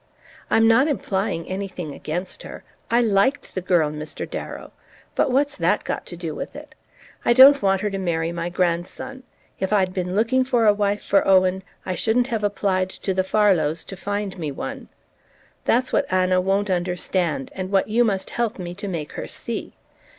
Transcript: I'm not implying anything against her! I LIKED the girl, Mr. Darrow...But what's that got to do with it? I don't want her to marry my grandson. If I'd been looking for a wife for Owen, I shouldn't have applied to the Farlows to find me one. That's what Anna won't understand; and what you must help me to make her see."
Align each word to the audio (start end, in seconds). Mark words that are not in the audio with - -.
I'm 0.49 0.67
not 0.67 0.87
implying 0.87 1.47
anything 1.47 1.93
against 1.93 2.41
her! 2.41 2.63
I 2.89 3.01
LIKED 3.03 3.53
the 3.53 3.61
girl, 3.61 3.91
Mr. 3.91 4.27
Darrow...But 4.27 5.29
what's 5.31 5.55
that 5.57 5.83
got 5.83 6.07
to 6.07 6.17
do 6.17 6.33
with 6.33 6.55
it? 6.55 6.73
I 7.23 7.33
don't 7.33 7.61
want 7.61 7.81
her 7.81 7.91
to 7.91 7.99
marry 7.99 8.31
my 8.31 8.49
grandson. 8.49 9.21
If 9.59 9.71
I'd 9.71 9.93
been 9.93 10.15
looking 10.15 10.43
for 10.43 10.65
a 10.65 10.73
wife 10.73 11.03
for 11.03 11.27
Owen, 11.27 11.61
I 11.85 11.93
shouldn't 11.93 12.29
have 12.29 12.43
applied 12.43 12.89
to 12.89 13.13
the 13.13 13.23
Farlows 13.23 13.85
to 13.85 13.95
find 13.95 14.39
me 14.39 14.51
one. 14.51 14.87
That's 15.65 15.93
what 15.93 16.11
Anna 16.11 16.41
won't 16.41 16.71
understand; 16.71 17.51
and 17.53 17.69
what 17.69 17.87
you 17.87 18.03
must 18.03 18.31
help 18.31 18.57
me 18.57 18.73
to 18.73 18.87
make 18.87 19.11
her 19.11 19.27
see." 19.27 19.75